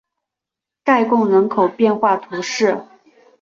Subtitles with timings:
[0.83, 2.83] 盖贡人口变化图示